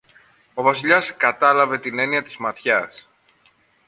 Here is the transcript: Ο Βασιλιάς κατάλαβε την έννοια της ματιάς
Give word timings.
Ο 0.53 0.61
Βασιλιάς 0.61 1.15
κατάλαβε 1.17 1.77
την 1.79 1.99
έννοια 1.99 2.23
της 2.23 2.37
ματιάς 2.37 3.07